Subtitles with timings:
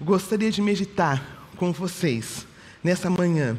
[0.00, 1.24] Gostaria de meditar
[1.56, 2.46] com vocês
[2.84, 3.56] nessa manhã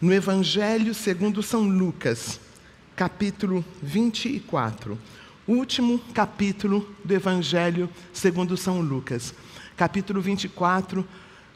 [0.00, 2.40] no Evangelho segundo São Lucas,
[2.96, 4.98] capítulo 24.
[5.46, 9.32] Último capítulo do Evangelho segundo São Lucas.
[9.76, 11.06] Capítulo 24,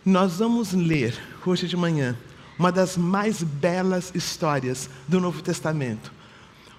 [0.05, 2.17] nós vamos ler hoje de manhã
[2.57, 6.13] uma das mais belas histórias do Novo Testamento.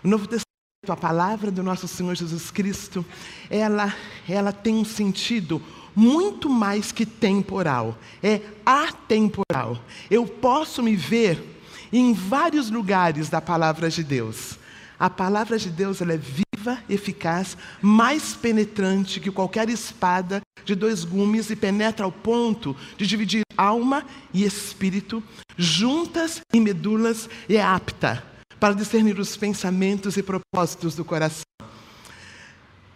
[0.01, 0.45] O Novo Testamento,
[0.87, 3.05] a palavra do nosso Senhor Jesus Cristo,
[3.49, 3.93] ela,
[4.29, 5.61] ela tem um sentido
[5.97, 9.81] muito mais que temporal, é atemporal.
[10.11, 11.43] Eu posso me ver
[11.91, 14.59] em vários lugares da palavra de Deus.
[14.99, 21.03] A palavra de Deus ela é viva, eficaz, mais penetrante que qualquer espada de dois
[21.03, 25.23] gumes e penetra ao ponto de dividir alma e espírito,
[25.57, 28.23] juntas e medulas, e é apta
[28.59, 31.41] para discernir os pensamentos e propósitos do coração.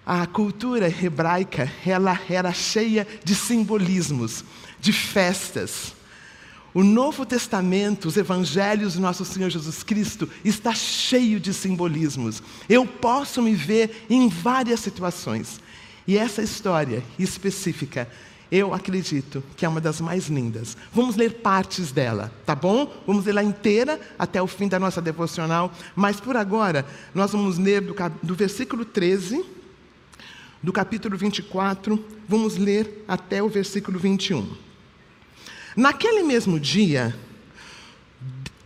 [0.06, 4.44] A cultura hebraica ela era cheia de simbolismos,
[4.80, 5.94] de festas.
[6.74, 12.42] O Novo Testamento, os evangelhos do nosso Senhor Jesus Cristo, está cheio de simbolismos.
[12.68, 15.60] Eu posso me ver em várias situações.
[16.08, 18.10] E essa história específica,
[18.52, 20.76] eu acredito que é uma das mais lindas.
[20.94, 22.92] Vamos ler partes dela, tá bom?
[23.06, 25.72] Vamos ler ela inteira até o fim da nossa devocional.
[25.96, 27.94] Mas por agora, nós vamos ler do,
[28.24, 29.46] do versículo 13,
[30.62, 34.48] do capítulo 24, vamos ler até o versículo 21.
[35.76, 37.16] Naquele mesmo dia,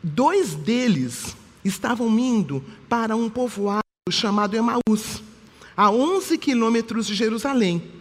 [0.03, 5.23] dois deles estavam indo para um povoado chamado Emaús,
[5.75, 7.91] a 11 quilômetros de Jerusalém.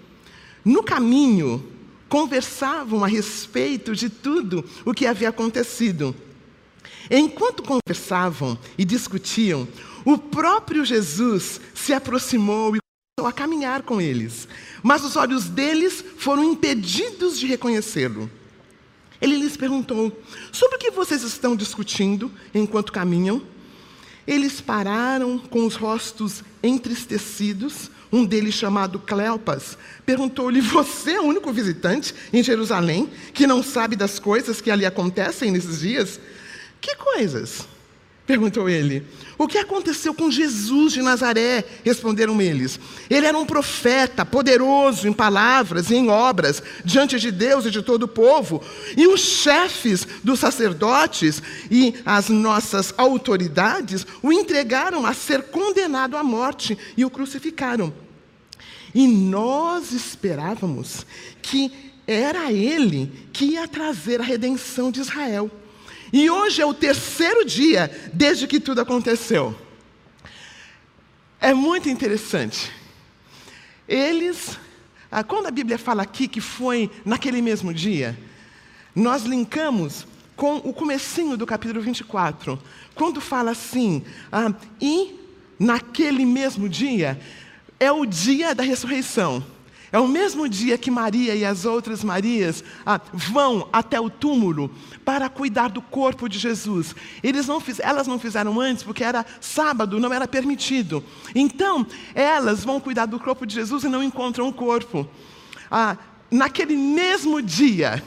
[0.64, 1.64] No caminho,
[2.08, 6.14] conversavam a respeito de tudo o que havia acontecido.
[7.10, 9.68] Enquanto conversavam e discutiam,
[10.04, 12.83] o próprio Jesus se aproximou e
[13.22, 14.48] a caminhar com eles,
[14.82, 18.28] mas os olhos deles foram impedidos de reconhecê-lo.
[19.20, 20.20] Ele lhes perguntou:
[20.50, 23.40] Sobre o que vocês estão discutindo enquanto caminham?
[24.26, 27.88] Eles pararam com os rostos entristecidos.
[28.12, 33.94] Um deles, chamado Cleopas, perguntou-lhe: Você é o único visitante em Jerusalém que não sabe
[33.94, 36.18] das coisas que ali acontecem nesses dias?
[36.80, 37.73] Que coisas?
[38.26, 39.06] Perguntou ele.
[39.36, 41.62] O que aconteceu com Jesus de Nazaré?
[41.84, 42.80] Responderam eles.
[43.10, 47.82] Ele era um profeta, poderoso em palavras e em obras, diante de Deus e de
[47.82, 48.62] todo o povo.
[48.96, 56.22] E os chefes dos sacerdotes e as nossas autoridades o entregaram a ser condenado à
[56.22, 57.92] morte e o crucificaram.
[58.94, 61.04] E nós esperávamos
[61.42, 61.70] que
[62.06, 65.50] era ele que ia trazer a redenção de Israel.
[66.16, 69.52] E hoje é o terceiro dia desde que tudo aconteceu.
[71.40, 72.70] É muito interessante.
[73.88, 74.56] Eles,
[75.10, 78.16] ah, quando a Bíblia fala aqui que foi naquele mesmo dia,
[78.94, 82.62] nós linkamos com o comecinho do capítulo 24,
[82.94, 85.18] quando fala assim, ah, e
[85.58, 87.20] naquele mesmo dia,
[87.80, 89.44] é o dia da ressurreição.
[89.94, 94.68] É o mesmo dia que Maria e as outras Marias ah, vão até o túmulo
[95.04, 96.96] para cuidar do corpo de Jesus.
[97.46, 101.04] Não fiz, elas não fizeram antes porque era sábado, não era permitido.
[101.32, 105.08] Então, elas vão cuidar do corpo de Jesus e não encontram o corpo.
[105.70, 105.96] Ah,
[106.28, 108.02] naquele mesmo dia,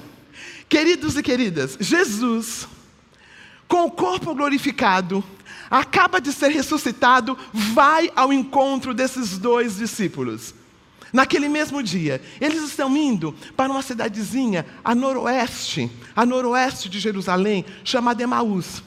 [0.68, 2.68] queridos e queridas, Jesus,
[3.66, 5.24] com o corpo glorificado,
[5.72, 10.54] acaba de ser ressuscitado, vai ao encontro desses dois discípulos.
[11.14, 17.66] Naquele mesmo dia, eles estão indo para uma cidadezinha a noroeste, a noroeste de Jerusalém,
[17.84, 18.84] chamada Emaús,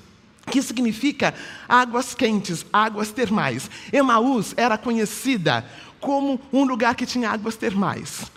[0.50, 1.34] que significa
[1.68, 3.70] águas quentes, águas termais.
[3.92, 5.64] Emaús era conhecida
[6.00, 8.30] como um lugar que tinha águas termais.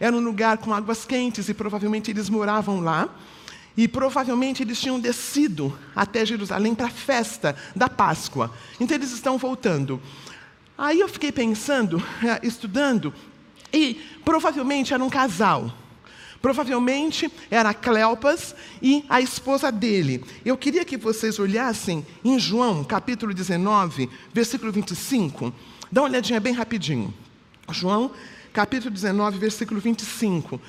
[0.00, 3.08] Era um lugar com águas quentes e provavelmente eles moravam lá.
[3.76, 8.52] E provavelmente eles tinham descido até Jerusalém para a festa da Páscoa.
[8.80, 10.02] Então eles estão voltando.
[10.78, 13.12] Aí eu fiquei pensando, eh, estudando,
[13.72, 15.74] e provavelmente era um casal.
[16.40, 20.24] Provavelmente era Cleopas e a esposa dele.
[20.44, 25.52] Eu queria que vocês olhassem em João, capítulo 19, versículo 25.
[25.90, 27.12] Dá uma olhadinha bem rapidinho.
[27.72, 28.12] João,
[28.52, 30.60] capítulo 19, versículo 25.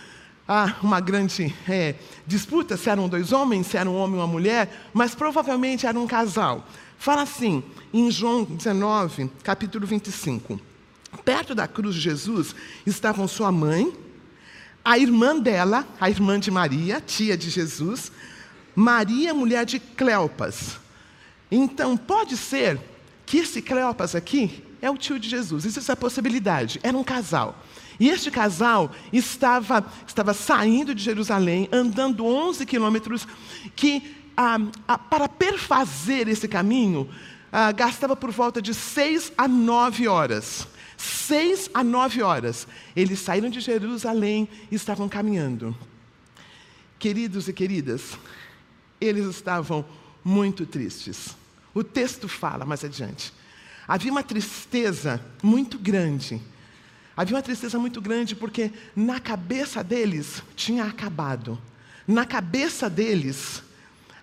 [0.52, 1.94] Há uma grande é,
[2.26, 6.00] disputa se eram dois homens, se era um homem e uma mulher, mas provavelmente era
[6.00, 6.68] um casal.
[6.98, 7.64] Fala assim,
[7.94, 10.60] em João 19, capítulo 25.
[11.24, 13.94] Perto da cruz de Jesus estavam sua mãe,
[14.84, 18.12] a irmã dela, a irmã de Maria, tia de Jesus,
[18.76, 20.80] Maria, mulher de Cleopas.
[21.52, 22.80] Então, pode ser
[23.24, 27.56] que esse Cleopas aqui é o tio de Jesus, existe essa possibilidade, era um casal.
[28.00, 33.28] E este casal estava, estava saindo de Jerusalém, andando 11 quilômetros,
[33.76, 34.58] que ah,
[34.88, 37.10] ah, para perfazer esse caminho,
[37.52, 40.66] ah, gastava por volta de seis a nove horas.
[40.98, 42.66] Seis a nove horas.
[42.96, 45.76] Eles saíram de Jerusalém e estavam caminhando.
[46.98, 48.18] Queridos e queridas,
[49.00, 49.86] eles estavam
[50.24, 51.36] muito tristes.
[51.74, 53.34] O texto fala mais adiante.
[53.88, 56.42] Havia uma tristeza muito grande.
[57.20, 61.60] Havia uma tristeza muito grande porque na cabeça deles tinha acabado.
[62.08, 63.62] Na cabeça deles,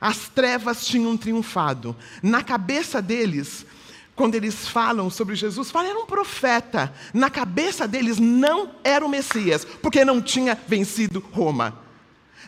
[0.00, 1.94] as trevas tinham triunfado.
[2.22, 3.66] Na cabeça deles,
[4.14, 6.90] quando eles falam sobre Jesus, falam, era um profeta.
[7.12, 11.78] Na cabeça deles, não era o Messias, porque não tinha vencido Roma.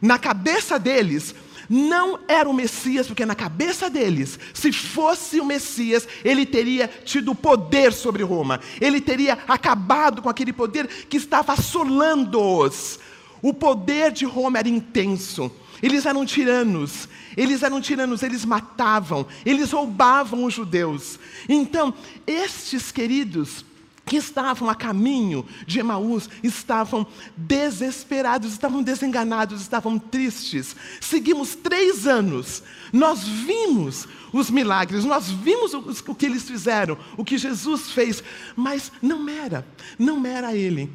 [0.00, 1.34] Na cabeça deles,
[1.68, 7.34] não era o Messias, porque na cabeça deles, se fosse o Messias, ele teria tido
[7.34, 12.98] poder sobre Roma, ele teria acabado com aquele poder que estava assolando-os.
[13.40, 19.70] O poder de Roma era intenso, eles eram tiranos, eles eram tiranos, eles matavam, eles
[19.70, 21.20] roubavam os judeus.
[21.48, 21.94] Então,
[22.26, 23.64] estes queridos,
[24.08, 27.06] que estavam a caminho de Emaús estavam
[27.36, 30.74] desesperados, estavam desenganados, estavam tristes.
[31.00, 32.62] Seguimos três anos,
[32.92, 38.24] nós vimos os milagres, nós vimos o, que eles fizeram, o que Jesus fez,
[38.56, 39.66] mas não era,
[39.98, 40.90] não era Ele.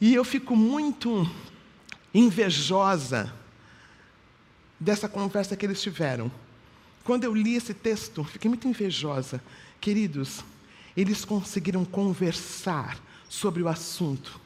[0.00, 1.28] E eu fico muito
[2.14, 3.34] invejosa
[4.78, 6.30] dessa conversa que eles tiveram.
[7.02, 9.42] Quando eu li esse texto, fiquei muito invejosa.
[9.80, 10.44] Queridos,
[11.00, 12.98] eles conseguiram conversar
[13.28, 14.40] sobre o assunto,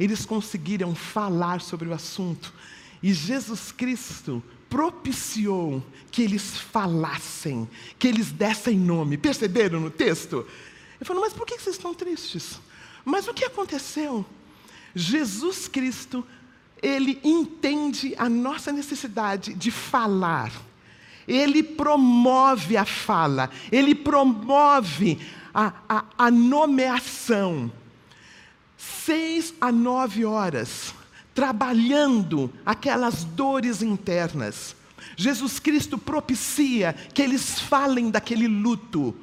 [0.00, 2.54] eles conseguiram falar sobre o assunto,
[3.02, 9.18] e Jesus Cristo propiciou que eles falassem, que eles dessem nome.
[9.18, 10.46] Perceberam no texto?
[10.96, 12.58] Ele falou: Mas por que vocês estão tristes?
[13.04, 14.24] Mas o que aconteceu?
[14.94, 16.26] Jesus Cristo,
[16.82, 20.50] ele entende a nossa necessidade de falar.
[21.28, 25.20] Ele promove a fala, ele promove
[25.54, 27.70] a, a, a nomeação.
[28.76, 30.94] Seis a nove horas,
[31.34, 34.74] trabalhando aquelas dores internas.
[35.16, 39.14] Jesus Cristo propicia que eles falem daquele luto.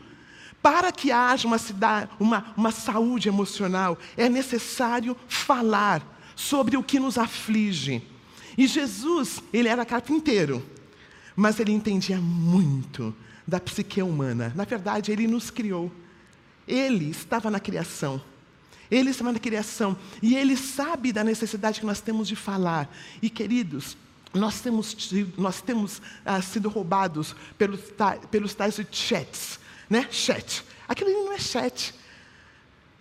[0.61, 6.01] Para que haja uma, cidade, uma, uma saúde emocional, é necessário falar
[6.35, 8.01] sobre o que nos aflige.
[8.57, 10.63] E Jesus, ele era carpinteiro,
[11.35, 13.13] mas ele entendia muito
[13.47, 14.53] da psique humana.
[14.55, 15.91] Na verdade, ele nos criou.
[16.67, 18.21] Ele estava na criação.
[18.89, 19.97] Ele estava na criação.
[20.21, 22.93] E ele sabe da necessidade que nós temos de falar.
[23.21, 23.97] E, queridos,
[24.33, 24.95] nós temos,
[25.37, 27.79] nós temos ah, sido roubados pelos,
[28.29, 29.59] pelos tais chats.
[29.89, 30.07] Né?
[30.11, 30.63] Chat.
[30.87, 31.93] Aquilo não é chat.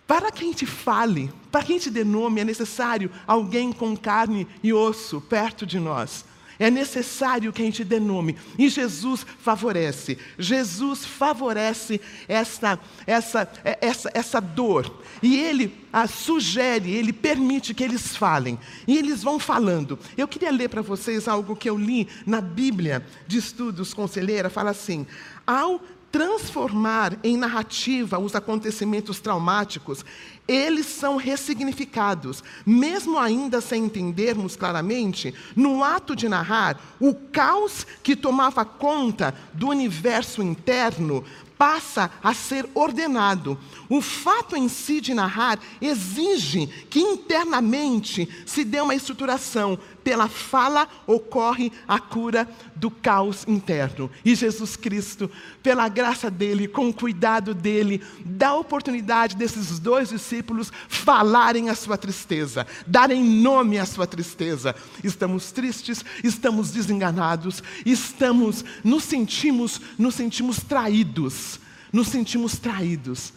[0.07, 3.95] Para que a gente fale, para que a gente dê nome, é necessário alguém com
[3.95, 6.25] carne e osso perto de nós.
[6.59, 8.35] É necessário que a gente dê nome.
[8.57, 10.17] E Jesus favorece.
[10.37, 13.51] Jesus favorece essa, essa,
[13.81, 15.01] essa, essa dor.
[15.21, 18.57] E Ele a sugere, Ele permite que eles falem.
[18.87, 19.97] E eles vão falando.
[20.17, 24.49] Eu queria ler para vocês algo que eu li na Bíblia de Estudos Conselheira.
[24.49, 25.05] Fala assim:
[25.45, 25.81] ao
[26.11, 30.03] transformar em narrativa os acontecimentos traumáticos,
[30.47, 38.15] eles são ressignificados, mesmo ainda sem entendermos claramente, no ato de narrar, o caos que
[38.15, 41.23] tomava conta do universo interno
[41.61, 43.55] passa a ser ordenado.
[43.87, 49.77] O fato em si de narrar exige que internamente se dê uma estruturação.
[50.03, 54.09] Pela fala ocorre a cura do caos interno.
[54.25, 55.29] E Jesus Cristo,
[55.61, 61.75] pela graça dele, com o cuidado dele, dá a oportunidade desses dois discípulos falarem a
[61.75, 64.75] sua tristeza, darem nome à sua tristeza.
[65.03, 71.59] Estamos tristes, estamos desenganados, estamos, nos sentimos, nos sentimos traídos
[71.91, 73.33] nos sentimos traídos.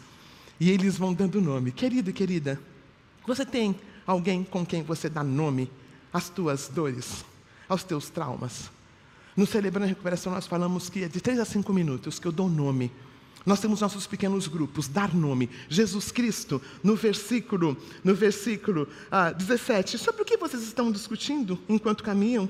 [0.60, 1.72] E eles vão dando nome.
[1.72, 2.60] Querido e querida,
[3.26, 3.74] você tem
[4.06, 5.70] alguém com quem você dá nome
[6.14, 7.24] às tuas dores,
[7.68, 8.70] aos teus traumas?
[9.36, 12.32] No Celebrando a Recuperação, nós falamos que é de três a cinco minutos que eu
[12.32, 12.90] dou nome.
[13.44, 15.50] Nós temos nossos pequenos grupos, dar nome.
[15.68, 22.04] Jesus Cristo, no versículo, no versículo ah, 17, sobre o que vocês estão discutindo enquanto
[22.04, 22.48] caminham?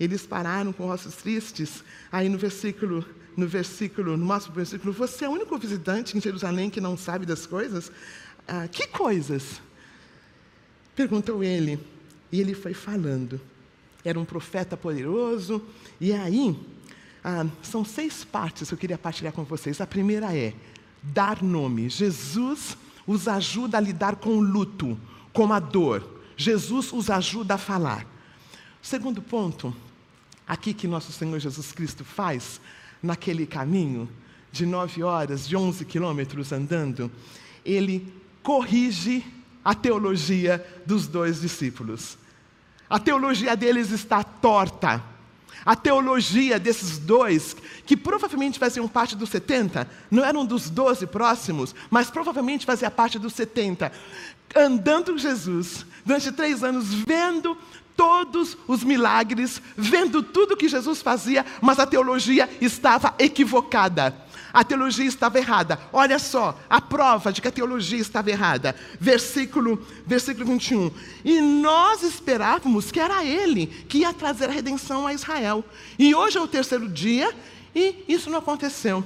[0.00, 1.84] Eles pararam com rostos tristes.
[2.10, 3.04] Aí no versículo
[3.36, 7.24] no versículo, no máximo versículo, você é o único visitante em Jerusalém que não sabe
[7.24, 7.92] das coisas?
[8.48, 9.60] Ah, que coisas?
[10.96, 11.78] Perguntou ele.
[12.30, 13.40] E ele foi falando.
[14.04, 15.62] Era um profeta poderoso.
[16.00, 16.56] E aí,
[17.24, 19.80] ah, são seis partes que eu queria partilhar com vocês.
[19.80, 20.54] A primeira é
[21.02, 21.88] dar nome.
[21.88, 24.98] Jesus os ajuda a lidar com o luto.
[25.32, 26.18] com a dor.
[26.36, 28.06] Jesus os ajuda a falar.
[28.82, 29.74] Segundo ponto,
[30.46, 32.60] aqui que nosso Senhor Jesus Cristo faz,
[33.02, 34.08] naquele caminho
[34.50, 37.10] de nove horas, de onze quilômetros andando,
[37.64, 39.24] ele corrige
[39.64, 42.18] a teologia dos dois discípulos.
[42.88, 45.02] A teologia deles está torta.
[45.64, 51.74] A teologia desses dois, que provavelmente faziam parte dos 70, não eram dos 12 próximos,
[51.90, 53.92] mas provavelmente fazia parte dos 70,
[54.56, 57.56] andando com Jesus durante três anos, vendo
[57.98, 64.16] todos os milagres, vendo tudo que Jesus fazia, mas a teologia estava equivocada.
[64.52, 65.80] A teologia estava errada.
[65.92, 68.76] Olha só, a prova de que a teologia estava errada.
[69.00, 70.92] Versículo, versículo 21.
[71.24, 75.64] E nós esperávamos que era ele que ia trazer a redenção a Israel.
[75.98, 77.34] E hoje é o terceiro dia
[77.74, 79.04] e isso não aconteceu.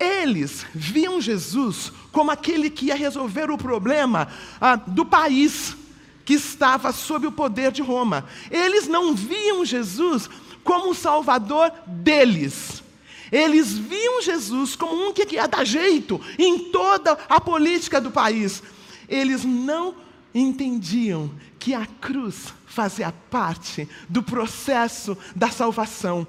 [0.00, 4.26] Eles viam Jesus como aquele que ia resolver o problema
[4.58, 5.76] ah, do país
[6.24, 8.26] que estava sob o poder de Roma.
[8.50, 10.28] Eles não viam Jesus
[10.62, 12.82] como o salvador deles.
[13.30, 18.62] Eles viam Jesus como um que ia dar jeito em toda a política do país.
[19.08, 19.94] Eles não
[20.34, 26.26] entendiam que a cruz fazia parte do processo da salvação.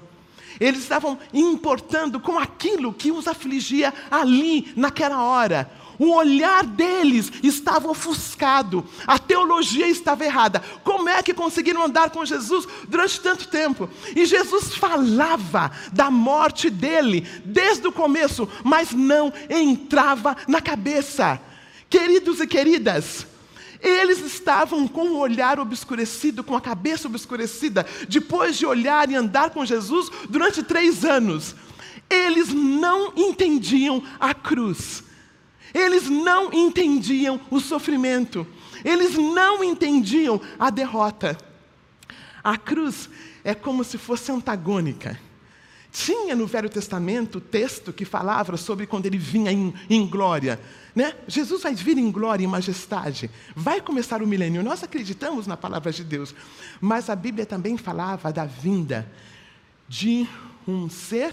[0.60, 5.70] Eles estavam importando com aquilo que os afligia ali, naquela hora.
[5.98, 10.62] O olhar deles estava ofuscado, a teologia estava errada.
[10.82, 13.88] Como é que conseguiram andar com Jesus durante tanto tempo?
[14.14, 21.40] E Jesus falava da morte dele desde o começo, mas não entrava na cabeça.
[21.88, 23.26] Queridos e queridas,
[23.80, 29.50] eles estavam com o olhar obscurecido, com a cabeça obscurecida, depois de olhar e andar
[29.50, 31.54] com Jesus durante três anos.
[32.08, 35.04] Eles não entendiam a cruz.
[35.74, 38.46] Eles não entendiam o sofrimento,
[38.84, 41.36] eles não entendiam a derrota.
[42.42, 43.10] A cruz
[43.42, 45.18] é como se fosse antagônica.
[45.90, 50.60] Tinha no Velho Testamento texto que falava sobre quando ele vinha em, em glória.
[50.94, 51.14] Né?
[51.28, 53.30] Jesus vai vir em glória e majestade.
[53.54, 54.62] Vai começar o milênio.
[54.62, 56.34] Nós acreditamos na palavra de Deus.
[56.80, 59.10] Mas a Bíblia também falava da vinda
[59.88, 60.28] de
[60.66, 61.32] um ser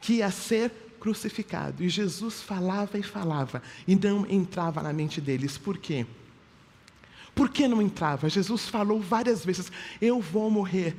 [0.00, 1.82] que ia ser crucificado.
[1.82, 5.56] E Jesus falava e falava, e não entrava na mente deles.
[5.58, 6.06] Por quê?
[7.34, 8.28] Por que não entrava?
[8.28, 10.96] Jesus falou várias vezes: Eu vou morrer.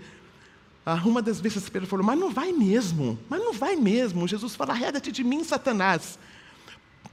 [0.86, 4.28] Ah, uma das vezes Pedro falou: Mas não vai mesmo, mas não vai mesmo.
[4.28, 6.18] Jesus fala: Arreda-te de mim, Satanás.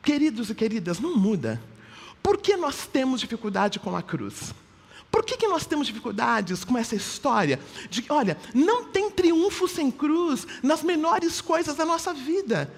[0.02, 1.60] Queridos e queridas, não muda.
[2.22, 4.54] Por que nós temos dificuldade com a cruz?
[5.18, 7.58] Por que, que nós temos dificuldades com essa história
[7.90, 12.72] de que, olha, não tem triunfo sem cruz nas menores coisas da nossa vida?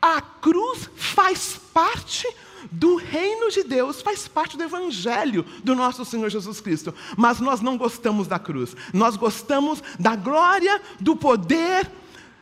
[0.00, 2.26] A cruz faz parte
[2.72, 6.94] do reino de Deus, faz parte do evangelho do nosso Senhor Jesus Cristo.
[7.18, 11.86] Mas nós não gostamos da cruz, nós gostamos da glória, do poder.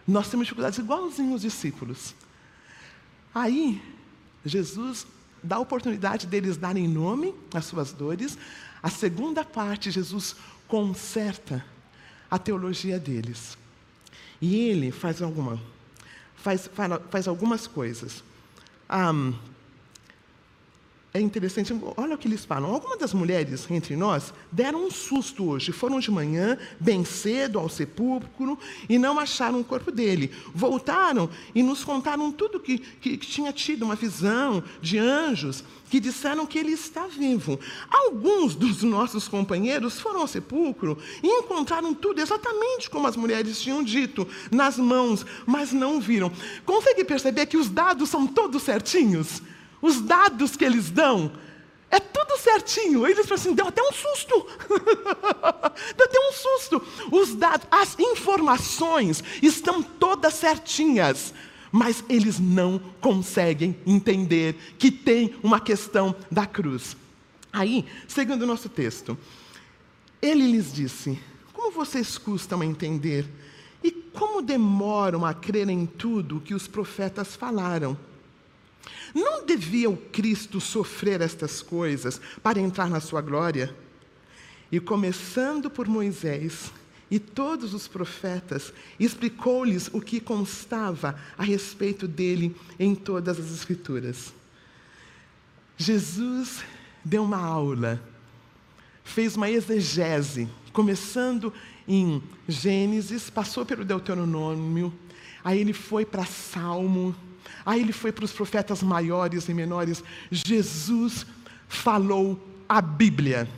[0.06, 2.14] Nós temos dificuldades igualzinhos os discípulos.
[3.34, 3.82] Aí,
[4.44, 5.04] Jesus
[5.42, 8.38] dá a oportunidade deles darem nome às suas dores,
[8.84, 10.36] a segunda parte, Jesus
[10.68, 11.64] conserta
[12.30, 13.56] a teologia deles.
[14.42, 15.58] E ele faz, alguma,
[16.36, 16.68] faz,
[17.10, 18.22] faz algumas coisas.
[18.90, 19.32] Um,
[21.16, 22.74] é interessante, olha o que eles falam.
[22.74, 25.70] Algumas das mulheres entre nós deram um susto hoje.
[25.70, 30.32] Foram de manhã, bem cedo, ao sepulcro e não acharam o corpo dele.
[30.52, 36.00] Voltaram e nos contaram tudo que, que, que tinha tido uma visão de anjos que
[36.00, 37.60] disseram que ele está vivo.
[37.88, 43.84] Alguns dos nossos companheiros foram ao sepulcro e encontraram tudo exatamente como as mulheres tinham
[43.84, 46.32] dito, nas mãos, mas não viram.
[46.66, 49.40] Consegue perceber que os dados são todos certinhos?
[49.84, 51.30] Os dados que eles dão,
[51.90, 53.06] é tudo certinho.
[53.06, 54.46] Eles falam assim, deu até um susto.
[55.94, 56.82] deu até um susto.
[57.12, 61.34] Os dados, as informações estão todas certinhas.
[61.70, 66.96] Mas eles não conseguem entender que tem uma questão da cruz.
[67.52, 69.18] Aí, segundo o nosso texto,
[70.22, 71.20] ele lhes disse:
[71.52, 73.26] Como vocês custam a entender?
[73.82, 77.98] E como demoram a crer em tudo que os profetas falaram?
[79.14, 83.74] Não devia o Cristo sofrer estas coisas para entrar na sua glória?
[84.70, 86.72] E começando por Moisés
[87.10, 94.32] e todos os profetas, explicou-lhes o que constava a respeito dele em todas as Escrituras.
[95.76, 96.64] Jesus
[97.04, 98.02] deu uma aula,
[99.04, 101.52] fez uma exegese, começando
[101.86, 104.92] em Gênesis, passou pelo Deuteronômio,
[105.44, 107.14] aí ele foi para Salmo,
[107.64, 110.02] Aí ele foi para os profetas maiores e menores.
[110.30, 111.26] Jesus
[111.68, 113.48] falou a Bíblia.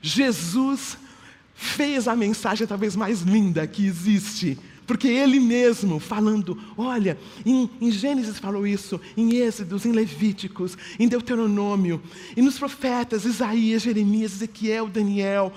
[0.00, 0.98] Jesus
[1.54, 4.58] fez a mensagem talvez mais linda que existe.
[4.86, 11.06] Porque ele mesmo falando, olha, em, em, Gênesis falou isso, em Êxodos, em Levíticos, em
[11.06, 12.02] Deuteronômio,
[12.34, 15.52] e nos profetas, Isaías, Jeremias, Ezequiel, Daniel,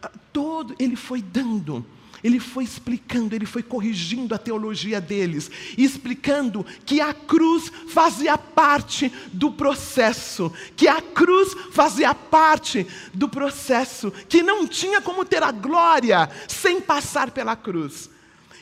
[0.00, 1.84] ah, todo ele foi dando
[2.26, 9.12] ele foi explicando, ele foi corrigindo a teologia deles, explicando que a cruz fazia parte
[9.32, 15.52] do processo, que a cruz fazia parte do processo, que não tinha como ter a
[15.52, 18.10] glória sem passar pela cruz.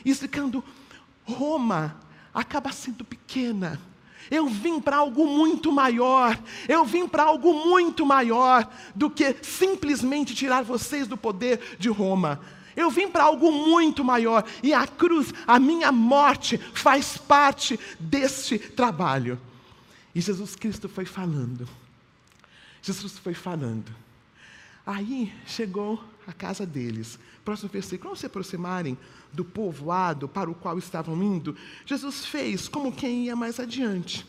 [0.05, 0.63] Explicando,
[1.23, 1.99] Roma
[2.31, 3.81] acaba sendo pequena.
[4.29, 6.37] Eu vim para algo muito maior.
[6.67, 12.39] Eu vim para algo muito maior do que simplesmente tirar vocês do poder de Roma.
[12.75, 18.59] Eu vim para algo muito maior e a cruz, a minha morte, faz parte deste
[18.59, 19.39] trabalho.
[20.13, 21.67] E Jesus Cristo foi falando.
[22.81, 23.93] Jesus foi falando.
[24.85, 27.17] Aí chegou a casa deles.
[27.43, 28.97] Próximo versículo: ao se aproximarem
[29.33, 31.55] do povoado para o qual estavam indo,
[31.85, 34.25] Jesus fez como quem ia mais adiante.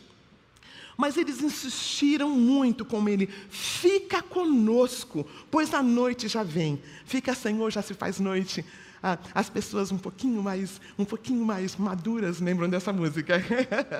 [0.97, 6.81] Mas eles insistiram muito com ele: fica conosco, pois a noite já vem.
[7.05, 8.65] Fica, Senhor, já se faz noite.
[9.01, 13.35] Ah, as pessoas um pouquinho mais, um pouquinho mais maduras lembram dessa música.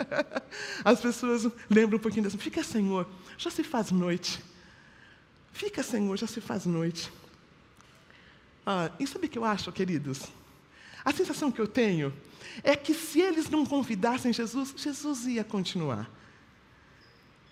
[0.83, 2.37] As pessoas lembram um pouquinho dessa.
[2.37, 4.43] Fica, Senhor, já se faz noite.
[5.53, 7.11] Fica, Senhor, já se faz noite.
[8.65, 10.23] Ah, e sabe o que eu acho, queridos?
[11.05, 12.11] A sensação que eu tenho
[12.63, 16.09] é que se eles não convidassem Jesus, Jesus ia continuar.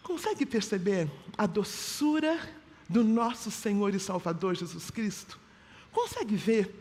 [0.05, 2.39] Consegue perceber a doçura
[2.87, 5.39] do nosso Senhor e Salvador Jesus Cristo?
[5.91, 6.71] Consegue ver?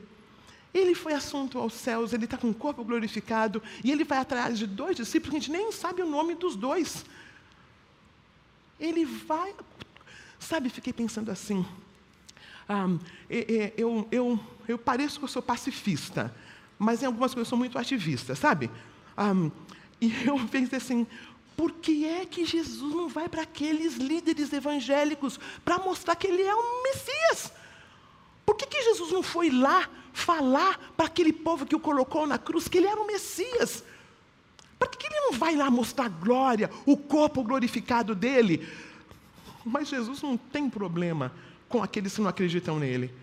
[0.75, 4.59] Ele foi assunto aos céus, ele está com o corpo glorificado, e ele vai atrás
[4.59, 7.03] de dois discípulos, a gente nem sabe o nome dos dois.
[8.79, 9.55] Ele vai.
[10.39, 11.65] Sabe, fiquei pensando assim.
[12.69, 12.89] Ah,
[13.75, 16.35] eu, eu, eu pareço que eu sou pacifista,
[16.79, 18.71] mas em algumas coisas eu sou muito ativista, sabe?
[19.17, 19.33] Ah,
[19.99, 21.07] e eu pensei assim:
[21.57, 26.43] por que é que Jesus não vai para aqueles líderes evangélicos para mostrar que ele
[26.43, 27.53] é um Messias?
[28.45, 32.39] Por que, que Jesus não foi lá falar para aquele povo que o colocou na
[32.39, 33.85] cruz que ele era o Messias?
[34.79, 38.69] Por que, que ele não vai lá mostrar a glória, o corpo glorificado dele?
[39.65, 41.33] Mas Jesus não tem problema
[41.69, 43.15] com aqueles que não acreditam nele.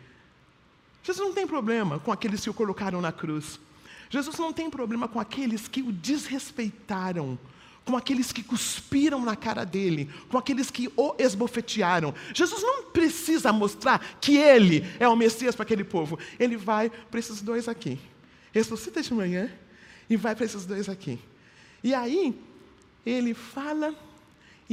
[1.04, 3.60] Jesus não tem problema com aqueles que o colocaram na cruz.
[4.10, 7.38] Jesus não tem problema com aqueles que o desrespeitaram
[7.86, 12.13] com aqueles que cuspiram na cara dele, com aqueles que o esbofetearam.
[12.34, 16.20] Jesus não precisa mostrar que ele é o Messias para aquele povo.
[16.39, 18.00] Ele vai para esses dois aqui.
[18.52, 19.52] Ressuscita de manhã
[20.10, 21.20] e vai para esses dois aqui.
[21.84, 22.39] E aí,
[23.06, 23.96] ele fala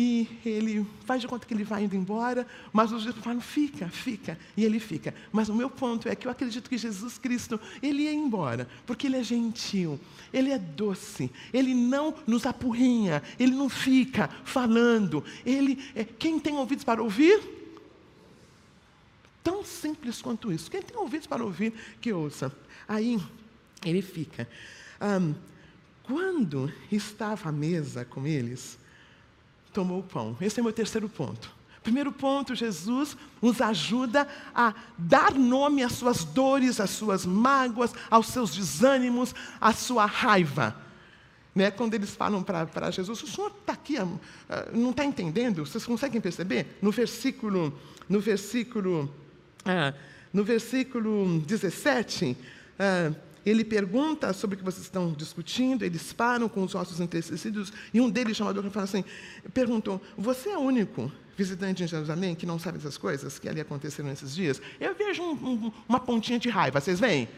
[0.01, 3.89] e ele faz de conta que ele vai indo embora, mas os discípulos falam, fica,
[3.89, 5.13] fica, e ele fica.
[5.33, 9.09] Mas o meu ponto é que eu acredito que Jesus Cristo, ele ia embora, porque
[9.09, 9.99] ele é gentil,
[10.33, 16.55] ele é doce, ele não nos apurrinha, ele não fica falando, ele, é, quem tem
[16.55, 17.43] ouvidos para ouvir,
[19.43, 22.57] tão simples quanto isso, quem tem ouvidos para ouvir, que ouça.
[22.87, 23.21] Aí,
[23.85, 24.49] ele fica.
[25.03, 25.35] Um,
[26.05, 28.79] quando estava à mesa com eles,
[29.73, 30.37] tomou o pão.
[30.41, 31.59] Esse é o meu terceiro ponto.
[31.83, 38.27] Primeiro ponto, Jesus nos ajuda a dar nome às suas dores, às suas mágoas, aos
[38.27, 40.77] seus desânimos, à sua raiva.
[41.55, 41.71] Né?
[41.71, 45.65] Quando eles falam para Jesus, o senhor está aqui, ah, não está entendendo?
[45.65, 46.79] Vocês conseguem perceber?
[46.83, 47.73] No versículo,
[48.09, 49.13] no versículo,
[49.65, 49.95] ah,
[50.33, 52.37] no versículo 17,
[52.79, 53.13] ah,
[53.45, 58.01] ele pergunta sobre o que vocês estão discutindo, eles param com os ossos entretecidos, e
[58.01, 59.05] um deles, chamado fala assim,
[59.53, 63.61] perguntou, você é o único visitante em Jerusalém que não sabe essas coisas que ali
[63.61, 64.61] aconteceram nesses dias?
[64.81, 67.29] Eu vejo um, um, uma pontinha de raiva, vocês veem?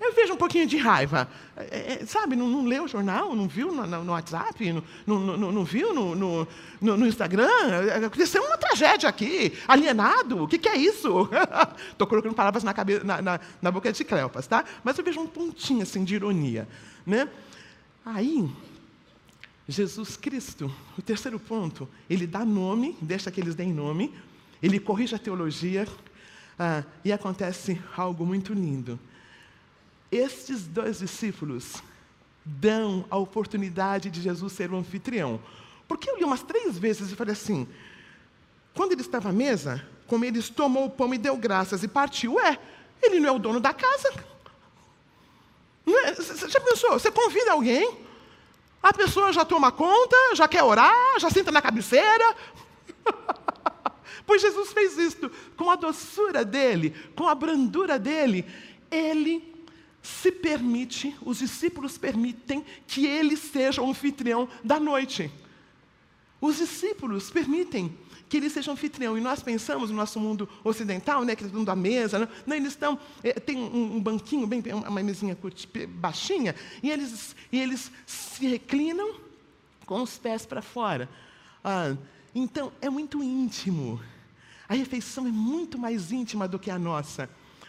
[0.00, 1.28] Eu vejo um pouquinho de raiva.
[1.56, 4.72] É, é, sabe, não, não leu o jornal, não viu no, no WhatsApp,
[5.06, 6.46] não, não, viu no, no,
[6.80, 7.48] no, Instagram?
[8.06, 11.28] Aconteceu uma tragédia aqui, alienado, o que, que é isso?
[11.90, 14.64] Estou colocando palavras na, cabeça, na, na, na, boca de Cleopas, tá?
[14.84, 16.68] Mas eu vejo um pontinho assim de ironia.
[17.04, 17.28] Né?
[18.04, 18.48] Aí,
[19.68, 24.14] Jesus Cristo, o terceiro ponto, ele dá nome, deixa que eles deem nome,
[24.62, 25.86] ele corrige a teologia,
[26.58, 28.98] ah, e acontece algo muito lindo.
[30.10, 31.82] Estes dois discípulos
[32.44, 35.40] dão a oportunidade de Jesus ser o anfitrião.
[35.86, 37.68] Porque eu li umas três vezes e falei assim:
[38.74, 42.40] quando ele estava à mesa, como eles tomou o pão e deu graças e partiu,
[42.40, 42.58] é,
[43.02, 44.12] ele não é o dono da casa.
[45.86, 46.92] É, você já pensou?
[46.92, 47.98] Você convida alguém,
[48.82, 52.36] a pessoa já toma conta, já quer orar, já senta na cabeceira.
[54.26, 58.46] pois Jesus fez isto com a doçura dele, com a brandura dele.
[58.90, 59.57] Ele
[60.02, 65.30] se permite, os discípulos permitem que ele seja o anfitrião da noite.
[66.40, 67.96] Os discípulos permitem
[68.28, 69.16] que ele seja anfitrião.
[69.16, 72.28] E nós pensamos no nosso mundo ocidental, né, que está dando a mesa, né?
[72.46, 75.36] não, eles estão, é, tem um, um, banquinho, bem, uma mesinha
[75.88, 79.14] baixinha, e eles, e eles se reclinam
[79.86, 81.08] com os pés para fora.
[81.64, 81.96] Ah,
[82.34, 84.00] então, é muito íntimo.
[84.68, 87.28] A refeição é muito mais íntima do que a nossa.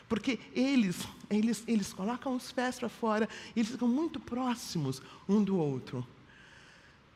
[0.09, 5.55] Porque eles, eles, eles colocam os pés para fora, eles ficam muito próximos um do
[5.55, 6.05] outro.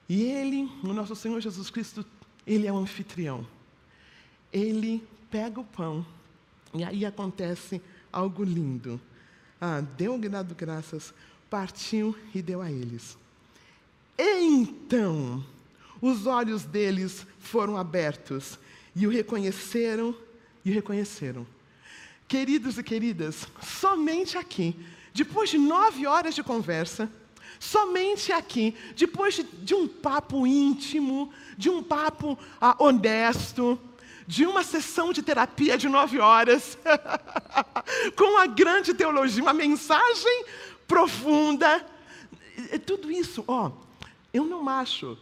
[0.08, 2.06] E ele, o nosso Senhor Jesus Cristo,
[2.46, 3.46] ele é o anfitrião.
[4.52, 6.06] Ele pega o pão
[6.72, 9.02] e aí acontece algo lindo.
[9.60, 11.14] Ah, deu dado graças,
[11.50, 13.18] partiu e deu a eles.
[14.18, 15.44] Então,
[16.00, 18.60] os olhos deles foram abertos
[18.96, 20.16] e o reconheceram
[20.64, 21.48] e o reconheceram.
[22.34, 24.76] Queridos e queridas, somente aqui,
[25.14, 27.08] depois de nove horas de conversa,
[27.60, 33.80] Somente aqui, depois de, de um papo íntimo, de um papo ah, honesto,
[34.26, 36.76] de uma sessão de terapia de nove horas,
[38.18, 40.46] com uma grande teologia, uma mensagem
[40.88, 41.86] profunda,
[42.84, 43.72] tudo isso, ó,
[44.34, 45.16] eu não acho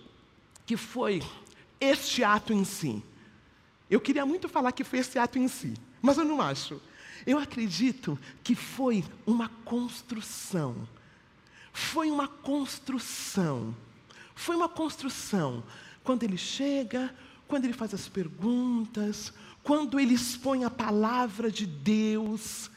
[0.66, 1.22] que foi
[1.78, 3.04] este ato em si.
[3.90, 6.82] Eu queria muito falar que foi esse ato em si, mas eu não acho.
[7.26, 10.88] Eu acredito que foi uma construção
[11.72, 13.76] foi uma construção.
[14.36, 15.64] Foi uma construção.
[16.04, 17.14] Quando ele chega,
[17.48, 22.70] quando ele faz as perguntas, quando ele expõe a palavra de Deus,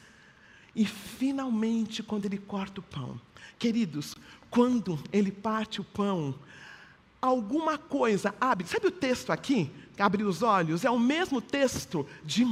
[0.75, 3.19] e finalmente quando ele corta o pão.
[3.57, 4.15] Queridos,
[4.49, 6.35] quando ele parte o pão,
[7.21, 8.67] alguma coisa abre.
[8.67, 9.71] Sabe o texto aqui?
[9.97, 10.83] Abre os olhos.
[10.83, 12.43] É o mesmo texto de,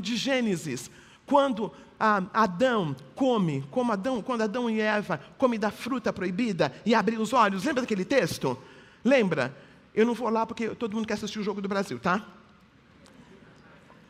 [0.00, 0.90] de Gênesis,
[1.32, 6.94] quando ah, Adão come, como Adão, quando Adão e Eva comem da fruta proibida e
[6.94, 7.64] abrem os olhos.
[7.64, 8.58] Lembra daquele texto?
[9.02, 9.56] Lembra?
[9.94, 12.22] Eu não vou lá porque todo mundo quer assistir o jogo do Brasil, tá?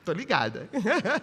[0.00, 0.68] Estou ligada.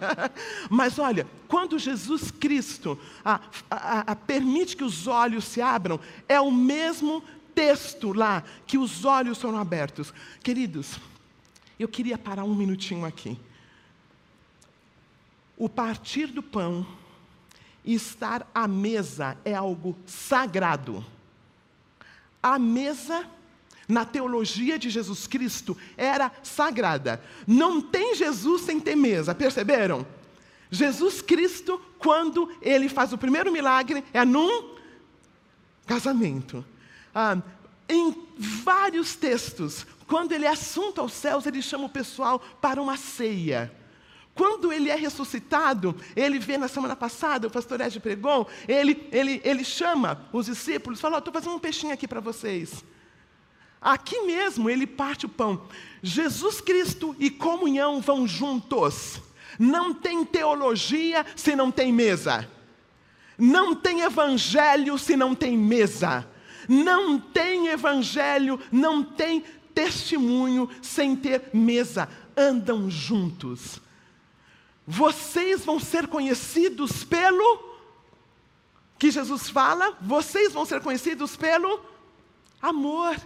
[0.70, 6.40] Mas olha, quando Jesus Cristo ah, ah, ah, permite que os olhos se abram, é
[6.40, 7.22] o mesmo
[7.54, 10.14] texto lá que os olhos foram abertos.
[10.42, 10.98] Queridos,
[11.78, 13.38] eu queria parar um minutinho aqui
[15.60, 16.86] o partir do pão
[17.84, 21.04] e estar à mesa é algo sagrado.
[22.42, 23.26] A mesa,
[23.86, 27.22] na teologia de Jesus Cristo, era sagrada.
[27.46, 30.06] Não tem Jesus sem ter mesa, perceberam?
[30.70, 34.76] Jesus Cristo, quando ele faz o primeiro milagre, é num
[35.86, 36.64] casamento.
[37.14, 37.36] Ah,
[37.86, 42.96] em vários textos, quando ele é assunto aos céus, ele chama o pessoal para uma
[42.96, 43.78] ceia.
[44.40, 49.38] Quando ele é ressuscitado, ele vê na semana passada, o pastor Ed pregou, ele, ele,
[49.44, 52.82] ele chama os discípulos, fala: Estou fazendo um peixinho aqui para vocês.
[53.78, 55.68] Aqui mesmo ele parte o pão.
[56.02, 59.20] Jesus Cristo e comunhão vão juntos.
[59.58, 62.48] Não tem teologia se não tem mesa.
[63.36, 66.26] Não tem evangelho se não tem mesa.
[66.66, 72.08] Não tem evangelho, não tem testemunho sem ter mesa.
[72.34, 73.82] Andam juntos
[74.90, 77.70] vocês vão ser conhecidos pelo
[78.98, 81.80] que Jesus fala, vocês vão ser conhecidos pelo
[82.60, 83.16] amor.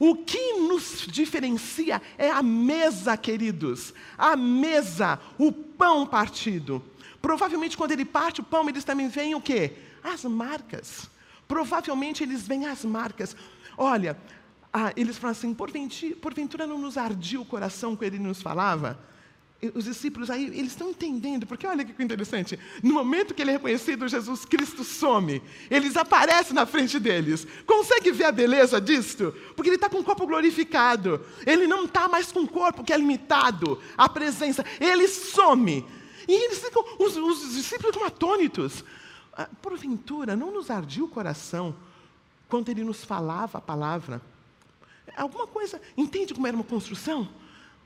[0.00, 6.84] O que nos diferencia é a mesa, queridos, a mesa, o pão partido.
[7.22, 9.76] Provavelmente quando ele parte o pão, eles também veem o quê?
[10.02, 11.08] As marcas.
[11.46, 13.36] Provavelmente eles veem as marcas.
[13.78, 14.18] Olha,
[14.72, 19.13] ah, eles falam assim, porventura, não nos ardia o coração quando ele nos falava?
[19.74, 23.54] Os discípulos aí, eles estão entendendo, porque olha que interessante, no momento que ele é
[23.54, 27.46] reconhecido, Jesus Cristo some, eles aparecem na frente deles.
[27.66, 29.34] Consegue ver a beleza disto?
[29.54, 32.92] Porque ele está com o corpo glorificado, ele não está mais com o corpo que
[32.92, 35.84] é limitado, a presença, ele some.
[36.26, 38.84] E eles ficam, os, os discípulos ficam atônitos.
[39.32, 41.74] Ah, porventura, não nos ardia o coração
[42.48, 44.22] quando ele nos falava a palavra?
[45.16, 47.28] Alguma coisa, entende como era uma construção?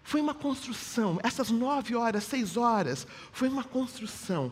[0.09, 1.21] Foi uma construção.
[1.23, 4.51] Essas nove horas, seis horas, foi uma construção.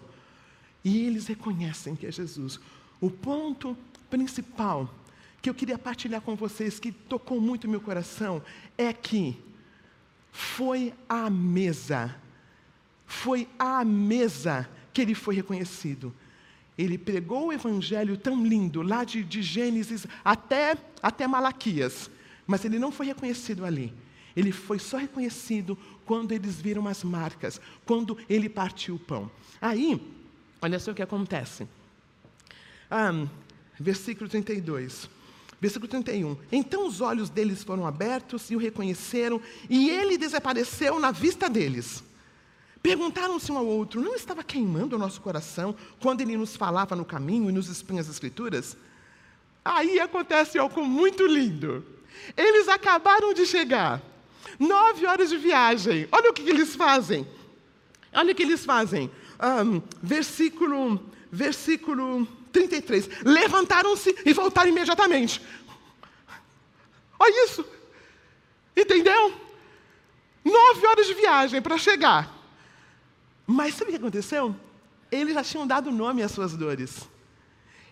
[0.84, 2.60] E eles reconhecem que é Jesus.
[3.00, 3.74] O ponto
[4.10, 4.94] principal
[5.40, 8.42] que eu queria partilhar com vocês, que tocou muito meu coração,
[8.76, 9.42] é que
[10.30, 12.14] foi a mesa,
[13.06, 16.14] foi a mesa que ele foi reconhecido.
[16.76, 22.10] Ele pregou o evangelho tão lindo, lá de, de Gênesis até, até Malaquias,
[22.46, 23.90] mas ele não foi reconhecido ali.
[24.36, 29.30] Ele foi só reconhecido quando eles viram as marcas, quando ele partiu o pão.
[29.60, 30.00] Aí,
[30.60, 31.66] olha só o que acontece.
[32.90, 33.26] Ah,
[33.80, 35.08] versículo 32.
[35.60, 36.36] Versículo 31.
[36.52, 42.04] Então os olhos deles foram abertos e o reconheceram, e ele desapareceu na vista deles.
[42.82, 47.04] Perguntaram-se um ao outro: não estava queimando o nosso coração quando ele nos falava no
[47.04, 48.76] caminho e nos expunha as Escrituras?
[49.64, 51.84] Aí acontece algo muito lindo.
[52.36, 54.00] Eles acabaram de chegar,
[54.58, 56.08] nove horas de viagem.
[56.10, 57.26] Olha o que eles fazem.
[58.12, 59.10] Olha o que eles fazem.
[59.40, 63.08] Um, versículo, versículo 33.
[63.24, 65.42] Levantaram-se e voltaram imediatamente.
[67.18, 67.64] Olha isso.
[68.76, 69.34] Entendeu?
[70.44, 72.34] Nove horas de viagem para chegar.
[73.46, 74.54] Mas sabe o que aconteceu?
[75.10, 77.08] Eles já tinham dado nome às suas dores.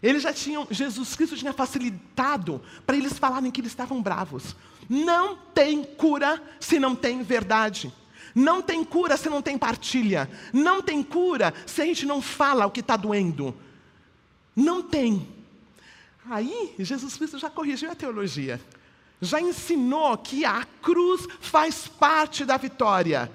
[0.05, 4.55] Eles já tinham, Jesus Cristo tinha facilitado para eles falarem que eles estavam bravos.
[4.87, 7.91] Não tem cura se não tem verdade.
[8.35, 10.31] Não tem cura se não tem partilha.
[10.53, 13.57] Não tem cura se a gente não fala o que está doendo.
[14.55, 15.27] Não tem.
[16.29, 18.61] Aí, Jesus Cristo já corrigiu a teologia.
[19.23, 23.33] Já ensinou que a cruz faz parte da vitória.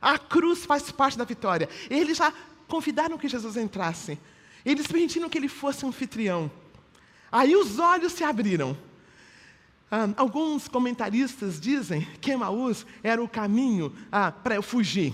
[0.00, 1.68] A cruz faz parte da vitória.
[1.90, 2.32] Eles já
[2.68, 4.20] convidaram que Jesus entrasse.
[4.64, 6.50] Eles permitiram que ele fosse anfitrião.
[7.30, 8.76] Aí os olhos se abriram.
[9.90, 15.12] Ah, alguns comentaristas dizem que Emaús era o caminho ah, para fugir.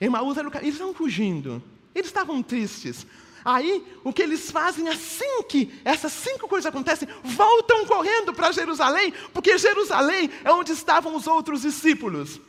[0.00, 0.68] Emaús era o caminho.
[0.68, 1.62] Eles estavam fugindo.
[1.94, 3.06] Eles estavam tristes.
[3.44, 9.14] Aí, o que eles fazem assim que essas cinco coisas acontecem, voltam correndo para Jerusalém,
[9.32, 12.40] porque Jerusalém é onde estavam os outros discípulos.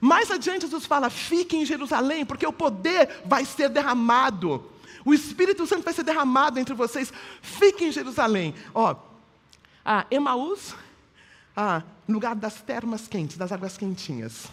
[0.00, 4.64] Mais adiante, Jesus fala: fiquem em Jerusalém, porque o poder vai ser derramado.
[5.08, 7.10] O Espírito Santo vai ser derramado entre vocês.
[7.40, 8.54] Fiquem em Jerusalém.
[8.74, 8.94] Ó,
[9.82, 10.74] ah, Emaús,
[11.56, 14.48] ah, lugar das termas quentes, das águas quentinhas.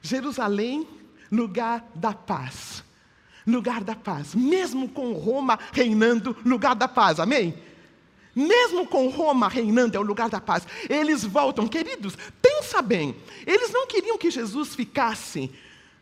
[0.00, 0.86] Jerusalém,
[1.28, 2.84] lugar da paz.
[3.44, 4.32] Lugar da paz.
[4.32, 7.18] Mesmo com Roma reinando, lugar da paz.
[7.18, 7.52] Amém?
[8.32, 10.68] Mesmo com Roma reinando, é o lugar da paz.
[10.88, 13.16] Eles voltam, queridos, pensa bem.
[13.44, 15.50] Eles não queriam que Jesus ficasse,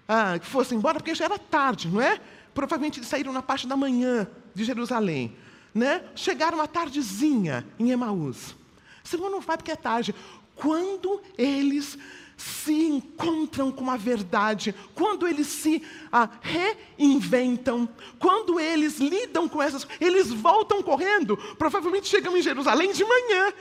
[0.07, 2.21] ah, fosse embora, porque já era tarde, não é?
[2.59, 5.33] Provavelmente saíram na parte da manhã de Jerusalém.
[5.73, 6.03] Né?
[6.17, 8.57] Chegaram à tardezinha em Emaús.
[9.05, 10.13] Senhor, não vai porque é tarde.
[10.57, 11.97] Quando eles
[12.37, 19.87] se encontram com a verdade, quando eles se ah, reinventam, quando eles lidam com essas
[20.01, 21.37] eles voltam correndo.
[21.57, 23.53] Provavelmente chegam em Jerusalém de manhã,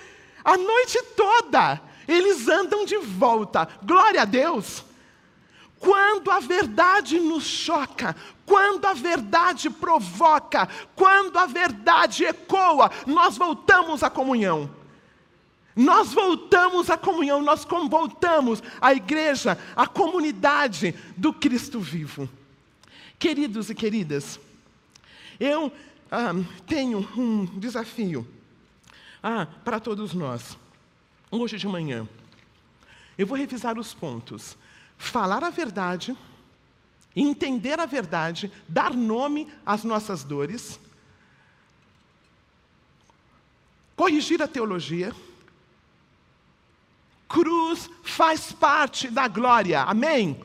[0.43, 1.79] a noite toda.
[2.07, 3.69] Eles andam de volta.
[3.83, 4.83] Glória a Deus.
[5.79, 8.15] Quando a verdade nos choca,
[8.47, 14.69] quando a verdade provoca, quando a verdade ecoa, nós voltamos à comunhão.
[15.75, 22.27] Nós voltamos à comunhão, nós voltamos à igreja, à comunidade do Cristo vivo.
[23.19, 24.39] Queridos e queridas,
[25.37, 25.69] eu
[26.09, 26.33] ah,
[26.65, 28.25] tenho um desafio
[29.21, 30.57] ah, para todos nós.
[31.29, 32.07] Hoje de manhã,
[33.17, 34.57] eu vou revisar os pontos.
[34.97, 36.15] Falar a verdade,
[37.21, 40.79] entender a verdade, dar nome às nossas dores,
[43.95, 45.13] corrigir a teologia,
[47.27, 50.39] Cruz faz parte da glória, amém?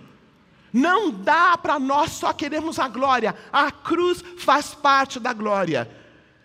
[0.73, 5.89] Não dá para nós só queremos a glória, a cruz faz parte da glória.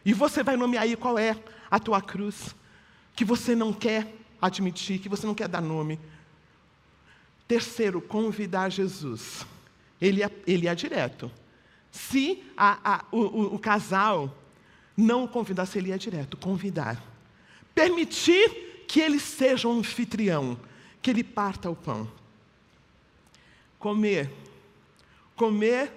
[0.05, 1.35] E você vai nomear aí qual é
[1.71, 2.55] a tua cruz,
[3.15, 5.99] que você não quer admitir, que você não quer dar nome.
[7.47, 9.45] Terceiro, convidar Jesus.
[9.99, 11.31] Ele é, ele é direto.
[11.91, 14.35] Se a, a, o, o, casal
[14.95, 16.37] não o convidasse, ele é direto.
[16.37, 17.01] Convidar.
[17.73, 20.59] Permitir que ele seja um anfitrião,
[21.01, 22.09] que ele parta o pão.
[23.79, 24.31] Comer.
[25.35, 25.91] Comer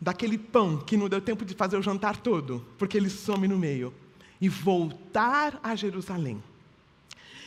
[0.00, 3.58] daquele pão que não deu tempo de fazer o jantar todo, porque ele some no
[3.58, 3.92] meio.
[4.40, 6.42] E voltar a Jerusalém.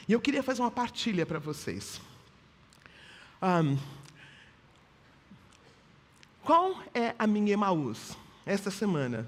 [0.07, 1.99] E eu queria fazer uma partilha para vocês.
[3.41, 3.77] Um,
[6.45, 9.27] qual é a minha Emaús esta semana?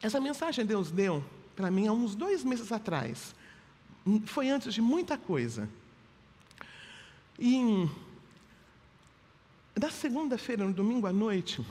[0.00, 1.22] Essa mensagem Deus deu
[1.54, 3.34] para mim há uns dois meses atrás
[4.26, 5.68] foi antes de muita coisa.
[7.38, 7.88] E
[9.74, 11.64] da segunda-feira, no domingo à noite,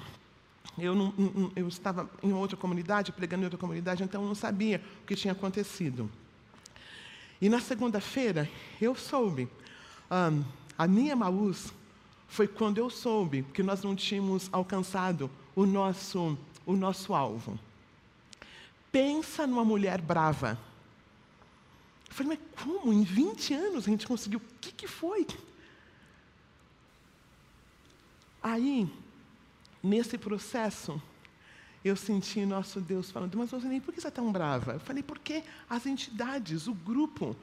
[0.77, 1.13] eu, não,
[1.55, 5.15] eu, estava em outra comunidade, pregando em outra comunidade, então eu não sabia o que
[5.15, 6.09] tinha acontecido.
[7.39, 8.49] E na segunda-feira,
[8.81, 9.47] eu soube.
[10.09, 10.43] Um,
[10.77, 11.71] a minha Maús
[12.33, 17.59] foi quando eu soube que nós não tínhamos alcançado o nosso, o nosso alvo.
[18.91, 20.57] Pensa numa mulher brava
[22.09, 22.91] Eu falei, mas como?
[22.91, 24.39] Em 20 anos a gente conseguiu?
[24.39, 25.27] O que, que foi?
[28.41, 28.91] Aí,
[29.83, 30.99] nesse processo,
[31.85, 34.73] eu senti nosso Deus falando, mas Rosinei, por que você é tão brava?
[34.73, 37.35] Eu falei, porque as entidades, o grupo,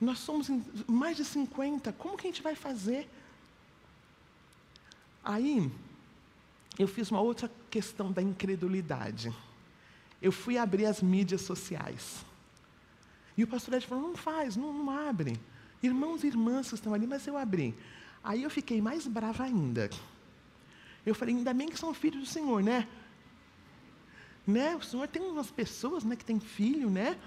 [0.00, 0.48] nós somos
[0.86, 3.10] mais de 50, como que a gente vai fazer?
[5.28, 5.68] Aí,
[6.78, 9.34] eu fiz uma outra questão da incredulidade.
[10.22, 12.24] Eu fui abrir as mídias sociais.
[13.36, 15.40] E o pastor Ed falou: não faz, não, não abre.
[15.82, 17.74] Irmãos e irmãs que estão ali, mas eu abri.
[18.22, 19.90] Aí eu fiquei mais brava ainda.
[21.04, 22.86] Eu falei: ainda bem que são filhos do Senhor, né?
[24.46, 24.76] Né?
[24.76, 27.18] O Senhor tem umas pessoas né, que têm filho, né?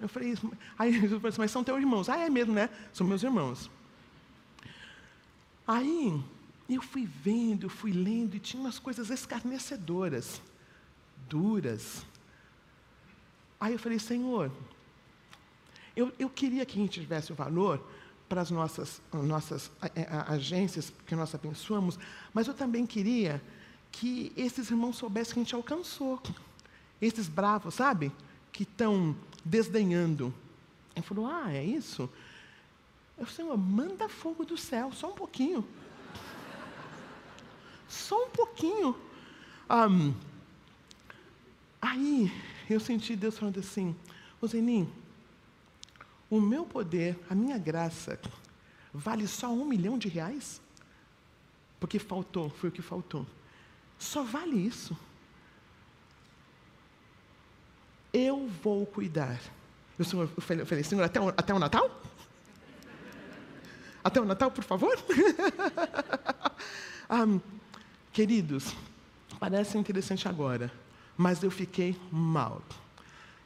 [0.00, 0.38] Eu falei,
[0.78, 2.08] aí Jesus falou assim, mas são teus irmãos.
[2.08, 2.70] Ah, é mesmo, né?
[2.92, 3.68] São meus irmãos.
[5.66, 6.22] Aí
[6.74, 10.40] eu fui vendo, eu fui lendo, e tinha umas coisas escarnecedoras,
[11.28, 12.04] duras.
[13.58, 14.52] Aí eu falei, Senhor,
[15.96, 17.82] eu, eu queria que a gente tivesse o valor
[18.28, 19.70] para as nossas, nossas
[20.26, 21.98] agências que nós abençoamos,
[22.34, 23.42] mas eu também queria
[23.90, 26.20] que esses irmãos soubessem que a gente alcançou.
[27.00, 28.12] Esses bravos, sabe?
[28.52, 30.34] Que estão desdenhando.
[30.94, 32.10] Ele falou: Ah, é isso?
[33.16, 35.66] Eu, Senhor, manda fogo do céu, só um pouquinho.
[37.88, 38.94] Só um pouquinho.
[39.70, 40.14] Um,
[41.80, 42.30] aí
[42.68, 43.96] eu senti Deus falando assim:
[44.40, 44.92] Ozenim,
[46.30, 48.20] o meu poder, a minha graça,
[48.92, 50.60] vale só um milhão de reais?
[51.80, 53.26] Porque faltou, foi o que faltou.
[53.98, 54.96] Só vale isso.
[58.12, 59.40] Eu vou cuidar.
[59.98, 62.02] Eu, senhor, eu falei Senhor, até o, até o Natal?
[64.02, 64.96] Até o Natal, por favor?
[67.10, 67.40] um,
[68.18, 68.74] queridos,
[69.38, 70.72] parece interessante agora,
[71.16, 72.60] mas eu fiquei mal.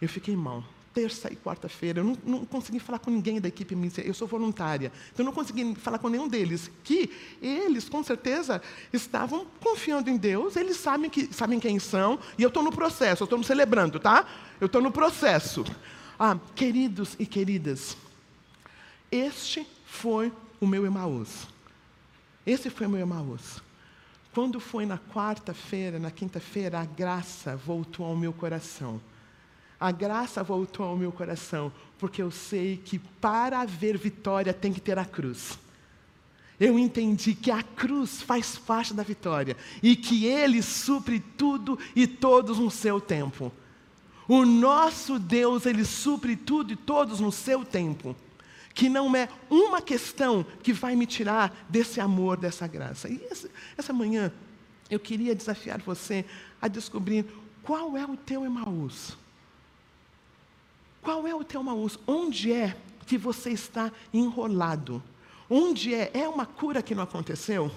[0.00, 2.00] Eu fiquei mal terça e quarta-feira.
[2.00, 4.90] Eu não, não, consegui falar com ninguém da equipe ministerial, eu sou voluntária.
[5.12, 6.70] Então, eu não consegui falar com nenhum deles.
[6.82, 7.11] Que
[7.42, 12.48] eles, com certeza, estavam confiando em Deus, eles sabem, que, sabem quem são, e eu
[12.48, 14.26] estou no processo, eu estou no celebrando, tá?
[14.58, 15.66] Eu estou no processo.
[16.18, 17.94] Ah, queridos e queridas,
[19.11, 21.46] este foi o meu Emaús.
[22.46, 23.61] Esse foi o meu Emaús.
[24.35, 29.01] Quando foi na quarta-feira, na quinta-feira, a graça voltou ao meu coração
[29.83, 34.81] a graça voltou ao meu coração, porque eu sei que para haver vitória tem que
[34.81, 35.59] ter a cruz.
[36.61, 42.07] Eu entendi que a cruz faz parte da vitória e que Ele supre tudo e
[42.07, 43.51] todos no seu tempo.
[44.29, 48.14] O nosso Deus, Ele supre tudo e todos no seu tempo.
[48.74, 53.08] Que não é uma questão que vai me tirar desse amor, dessa graça.
[53.08, 54.32] E essa, essa manhã,
[54.90, 56.24] eu queria desafiar você
[56.61, 57.26] a descobrir
[57.62, 59.16] qual é o teu Emaús.
[61.00, 61.98] Qual é o teu Maús?
[62.06, 65.02] Onde é que você está enrolado?
[65.50, 66.11] Onde é?
[66.14, 67.70] É uma cura que não aconteceu?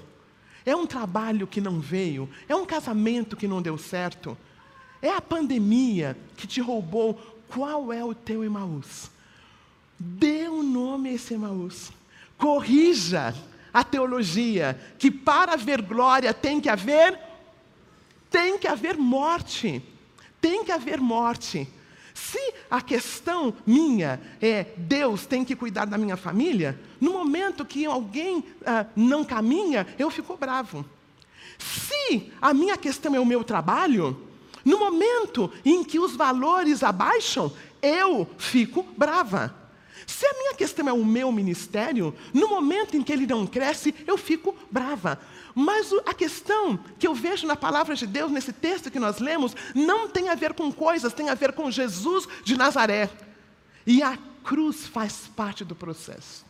[0.65, 2.29] É um trabalho que não veio?
[2.47, 4.37] É um casamento que não deu certo?
[5.01, 7.15] É a pandemia que te roubou?
[7.47, 9.11] Qual é o teu Emaús?
[9.97, 11.91] Dê um nome a esse Emaús.
[12.37, 13.33] Corrija
[13.73, 17.19] a teologia que para haver glória tem que haver
[18.29, 19.81] tem que haver morte.
[20.41, 21.67] Tem que haver morte.
[22.13, 27.85] Se a questão minha é Deus tem que cuidar da minha família, no momento que
[27.85, 30.85] alguém ah, não caminha, eu fico bravo.
[31.57, 34.21] Se a minha questão é o meu trabalho,
[34.63, 39.55] no momento em que os valores abaixam, eu fico brava.
[40.05, 43.93] Se a minha questão é o meu ministério, no momento em que ele não cresce,
[44.05, 45.19] eu fico brava.
[45.53, 49.55] Mas a questão que eu vejo na palavra de Deus, nesse texto que nós lemos,
[49.73, 53.09] não tem a ver com coisas, tem a ver com Jesus de Nazaré.
[53.87, 56.45] E a cruz faz parte do processo.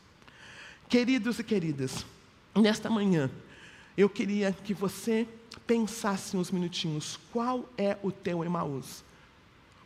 [0.89, 2.05] Queridos e queridas,
[2.53, 3.29] nesta manhã,
[3.97, 5.27] eu queria que você
[5.65, 9.03] pensasse uns minutinhos: qual é o teu Emaús?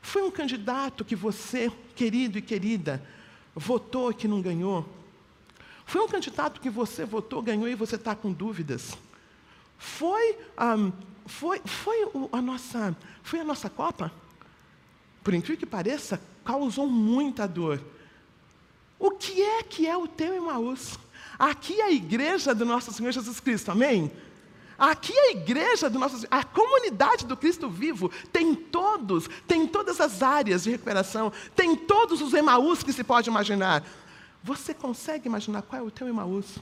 [0.01, 3.05] Foi um candidato que você, querido e querida,
[3.55, 4.87] votou que não ganhou?
[5.85, 8.97] Foi um candidato que você votou, ganhou e você está com dúvidas?
[9.77, 10.91] Foi, um,
[11.25, 14.11] foi, foi a nossa, foi a nossa Copa?
[15.23, 17.81] Por incrível que pareça, causou muita dor.
[18.99, 20.99] O que é que é o teu Emaús?
[21.37, 24.11] Aqui é a igreja do nosso Senhor Jesus Cristo, amém?
[24.79, 30.23] Aqui a igreja do nosso a comunidade do Cristo vivo tem todos, tem todas as
[30.23, 33.83] áreas de recuperação, tem todos os Emaús que se pode imaginar.
[34.43, 36.59] Você consegue imaginar qual é o teu Emaús?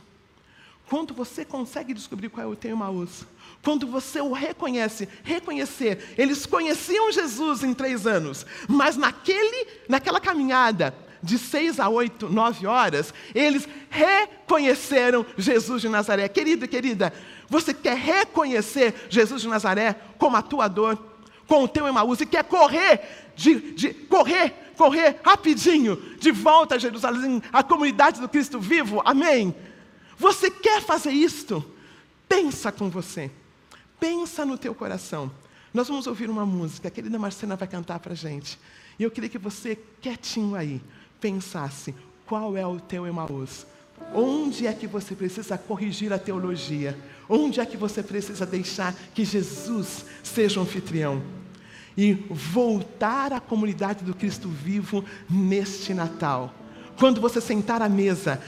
[0.90, 3.26] Quando você consegue descobrir qual é o teu Emaús,
[3.62, 10.96] quando você o reconhece, reconhecer, eles conheciam Jesus em três anos, mas naquele, naquela caminhada,
[11.22, 16.28] de seis a oito, nove horas, eles reconheceram Jesus de Nazaré.
[16.28, 17.14] Querido e querida,
[17.50, 20.98] você quer reconhecer Jesus de Nazaré como atuador,
[21.48, 26.78] com o teu Emaús, e quer correr, de, de, correr, correr rapidinho de volta a
[26.78, 29.56] Jerusalém, a comunidade do Cristo vivo, amém?
[30.18, 31.64] Você quer fazer isto?
[32.28, 33.32] Pensa com você,
[34.00, 35.32] pensa no teu coração.
[35.74, 38.60] Nós vamos ouvir uma música, a querida Marcena vai cantar para gente.
[39.00, 40.82] E eu queria que você, quietinho aí,
[41.20, 41.94] pensasse:
[42.26, 43.66] qual é o teu Emaús?
[44.14, 46.98] Onde é que você precisa corrigir a teologia?
[47.28, 51.22] Onde é que você precisa deixar que Jesus seja o anfitrião?
[51.98, 56.54] E voltar à comunidade do Cristo vivo neste Natal.
[56.98, 58.40] Quando você sentar à mesa,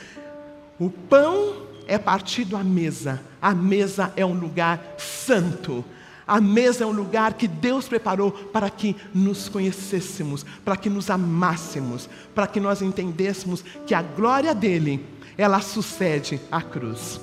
[0.80, 5.84] o pão é partido à mesa, a mesa é um lugar santo.
[6.30, 11.10] A mesa é um lugar que Deus preparou para que nos conhecêssemos, para que nos
[11.10, 15.04] amássemos, para que nós entendêssemos que a glória dele,
[15.36, 17.20] ela sucede à cruz.